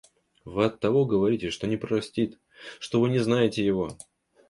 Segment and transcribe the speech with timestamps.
[0.45, 2.39] Вы оттого говорите, что не простит,
[2.79, 3.95] что вы не знаете его.